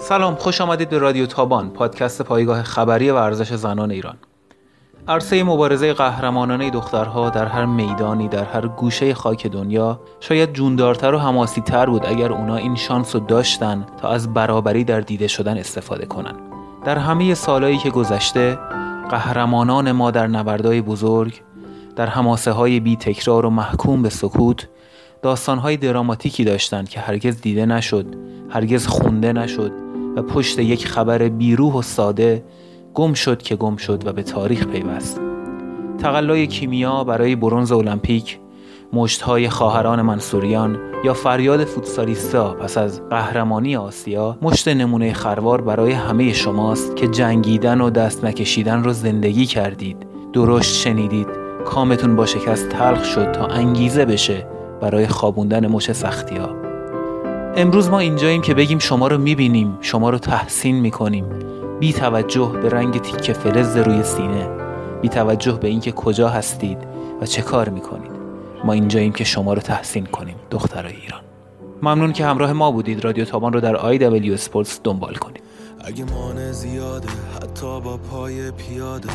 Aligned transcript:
سلام 0.00 0.34
خوش 0.34 0.60
آمدید 0.60 0.88
به 0.88 0.98
رادیو 0.98 1.26
تابان 1.26 1.70
پادکست 1.70 2.22
پایگاه 2.22 2.62
خبری 2.62 3.10
ورزش 3.10 3.54
زنان 3.54 3.90
ایران. 3.90 4.16
عرصه 5.08 5.44
مبارزه 5.44 5.92
قهرمانانه 5.92 6.70
دخترها 6.70 7.30
در 7.30 7.46
هر 7.46 7.64
میدانی 7.64 8.28
در 8.28 8.44
هر 8.44 8.68
گوشه 8.68 9.14
خاک 9.14 9.46
دنیا 9.46 10.00
شاید 10.20 10.52
جوندارتر 10.52 11.14
و 11.14 11.18
حماسی 11.18 11.60
تر 11.60 11.86
بود 11.86 12.06
اگر 12.06 12.32
اونا 12.32 12.56
این 12.56 12.76
شانس 12.76 13.14
رو 13.14 13.20
داشتن 13.20 13.86
تا 14.02 14.08
از 14.08 14.34
برابری 14.34 14.84
در 14.84 15.00
دیده 15.00 15.28
شدن 15.28 15.58
استفاده 15.58 16.06
کنن. 16.06 16.34
در 16.84 16.98
همه 16.98 17.34
سالهایی 17.34 17.78
که 17.78 17.90
گذشته 17.90 18.58
قهرمانان 19.10 19.92
ما 19.92 20.10
در 20.10 20.26
نبردهای 20.26 20.82
بزرگ 20.82 21.42
در 21.96 22.06
حماسه 22.06 22.50
های 22.50 22.80
بی 22.80 22.96
تکرار 22.96 23.46
و 23.46 23.50
محکوم 23.50 24.02
به 24.02 24.10
سکوت 24.10 24.68
داستان 25.22 25.58
های 25.58 25.76
دراماتیکی 25.76 26.44
داشتند 26.44 26.88
که 26.88 27.00
هرگز 27.00 27.40
دیده 27.40 27.66
نشد 27.66 28.06
هرگز 28.50 28.86
خونده 28.86 29.32
نشد. 29.32 29.87
و 30.16 30.22
پشت 30.22 30.58
یک 30.58 30.86
خبر 30.86 31.28
بیروح 31.28 31.74
و 31.74 31.82
ساده 31.82 32.44
گم 32.94 33.12
شد 33.12 33.42
که 33.42 33.56
گم 33.56 33.76
شد 33.76 34.06
و 34.06 34.12
به 34.12 34.22
تاریخ 34.22 34.66
پیوست. 34.66 35.20
تقلای 35.98 36.46
کیمیا 36.46 37.04
برای 37.04 37.36
برونز 37.36 37.72
المپیک 37.72 38.38
های 39.22 39.48
خواهران 39.48 40.02
منصوریان 40.02 40.78
یا 41.04 41.14
فریاد 41.14 41.64
فوتسالیستا 41.64 42.54
پس 42.54 42.78
از 42.78 43.08
قهرمانی 43.08 43.76
آسیا 43.76 44.38
مشت 44.42 44.68
نمونه 44.68 45.12
خروار 45.12 45.60
برای 45.60 45.92
همه 45.92 46.32
شماست 46.32 46.96
که 46.96 47.08
جنگیدن 47.08 47.80
و 47.80 47.90
دست 47.90 48.24
نکشیدن 48.24 48.84
رو 48.84 48.92
زندگی 48.92 49.46
کردید. 49.46 50.06
درشت 50.32 50.74
شنیدید 50.74 51.26
کامتون 51.64 52.16
با 52.16 52.26
شکست 52.26 52.68
تلخ 52.68 53.04
شد 53.04 53.32
تا 53.32 53.46
انگیزه 53.46 54.04
بشه 54.04 54.46
برای 54.80 55.06
خوابوندن 55.06 55.66
مچ 55.66 55.90
سختی 55.90 56.36
ها 56.36 56.67
امروز 57.58 57.88
ما 57.88 57.98
اینجاییم 57.98 58.42
که 58.42 58.54
بگیم 58.54 58.78
شما 58.78 59.08
رو 59.08 59.18
می‌بینیم 59.18 59.78
شما 59.80 60.10
رو 60.10 60.18
تحسین 60.18 60.80
می‌کنیم. 60.80 61.24
بی 61.80 61.92
توجه 61.92 62.52
به 62.62 62.68
رنگ 62.68 63.00
تیکه 63.00 63.32
فلز 63.32 63.76
روی 63.76 64.02
سینه. 64.02 64.48
بی 65.02 65.08
توجه 65.08 65.52
به 65.52 65.68
اینکه 65.68 65.92
کجا 65.92 66.28
هستید 66.28 66.78
و 67.20 67.26
چه 67.26 67.42
کار 67.42 67.68
می‌کنید. 67.68 68.10
ما 68.64 68.72
اینجاییم 68.72 69.12
که 69.12 69.24
شما 69.24 69.52
رو 69.54 69.60
تحسین 69.60 70.06
کنیم 70.06 70.34
دخترای 70.50 70.92
ایران. 71.02 71.20
ممنون 71.82 72.12
که 72.12 72.26
همراه 72.26 72.52
ما 72.52 72.70
بودید. 72.70 73.04
رادیو 73.04 73.24
تابان 73.24 73.52
رو 73.52 73.60
در 73.60 73.72
W 73.72 74.34
Sports 74.34 74.80
دنبال 74.84 75.14
کنید. 75.14 75.42
اگه 75.80 76.04
مانه 76.04 76.52
زیاده 76.52 77.08
حتی 77.34 77.80
با 77.80 77.96
پای 77.96 78.50
پیاده. 78.50 79.08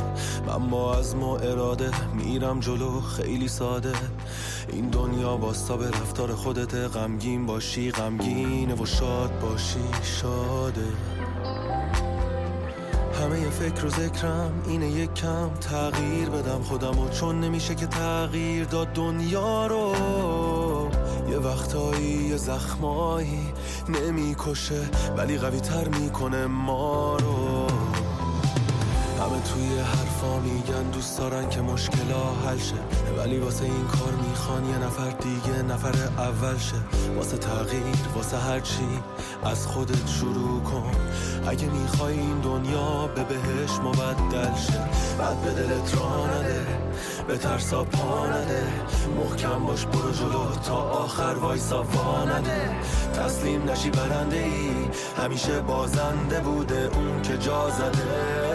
من 0.48 0.70
با 0.70 0.96
از 0.96 1.16
ما 1.16 1.38
اراده 1.38 2.14
میرم 2.14 2.60
جلو 2.60 3.02
خیلی 3.02 3.48
ساده. 3.48 3.94
این 4.68 4.90
دنیا 4.90 5.38
باستا 5.38 5.78
به 5.78 5.88
رفتار 5.88 6.36
خودت 6.36 6.74
غمگین 6.74 7.46
باشی 7.46 7.92
غمگینه 7.92 8.76
و 8.76 8.86
شاد 8.86 9.40
باشی 9.40 9.86
شاده. 10.04 10.88
همه 13.22 13.50
فکر 13.50 13.86
و 13.86 13.90
ذکرم 13.90 14.52
اینه 14.68 14.88
یک 14.88 15.14
کم 15.14 15.50
تغییر 15.50 16.30
بدم 16.30 16.62
خودم 16.62 17.00
و 17.00 17.10
چون 17.10 17.40
نمیشه 17.40 17.76
که 17.76 17.88
تغییر 17.88 18.66
داد 18.66 18.94
دنیا 18.94 19.68
رو. 19.68 19.94
یه 21.34 21.40
وقتایی 21.40 22.28
یه 22.30 22.38
زخمایی 22.38 23.54
نمی‌کشه 23.90 24.90
ولی 25.18 25.38
قوی 25.38 25.60
تر 25.60 25.88
می‌کنه 25.88 26.48
ما 26.48 27.18
رو. 27.18 27.63
همه 29.24 29.42
توی 29.42 29.80
حرفا 29.80 30.40
میگن 30.40 30.84
دوست 30.92 31.18
دارن 31.18 31.50
که 31.50 31.62
مشکلا 31.62 32.24
حل 32.46 32.58
شه. 32.58 32.76
ولی 33.18 33.40
واسه 33.40 33.66
این 33.66 33.88
کار 33.88 34.14
می‌خوان 34.30 34.66
یه 34.70 34.78
نفر 34.78 35.10
دیگه 35.10 35.62
نفر 35.62 35.94
اول 36.18 36.58
شه. 36.58 36.76
واسه 37.16 37.38
تغییر 37.38 37.96
واسه 38.16 38.38
هرچی 38.38 39.00
از 39.44 39.68
خودت 39.68 40.08
شروع 40.08 40.64
کن. 40.64 40.92
اگه 41.48 41.66
می‌خوای 41.66 42.20
این 42.20 42.40
دنیا 42.40 43.08
به 43.16 43.24
بهش 43.24 43.72
مبدل 43.84 44.56
شه. 44.56 44.80
بعد 45.20 45.42
به 45.42 45.52
دلت 45.52 45.98
را 45.98 46.26
نده 46.26 46.66
به 47.28 47.38
ترسا 47.38 47.84
پا 47.84 48.28
نده. 48.28 48.64
محکم 49.18 49.66
باش 49.66 49.86
برو 49.86 50.12
جلو 50.12 50.56
تا 50.66 50.76
آخر 50.76 51.36
وایسا 51.42 51.86
نده. 52.26 52.70
تسلیم 53.14 53.70
نشی 53.70 53.90
برنده 53.90 54.38
ای 54.38 54.72
همیشه 55.24 55.62
بازنده 55.62 56.40
بوده 56.40 56.90
اون 56.94 57.22
که 57.22 57.38
جا 57.38 57.70
زده. 57.70 58.53